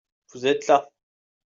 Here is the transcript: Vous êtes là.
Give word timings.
Vous 0.33 0.47
êtes 0.47 0.65
là. 0.65 0.89